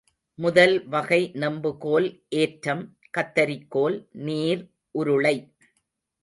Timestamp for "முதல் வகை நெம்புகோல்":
0.39-2.07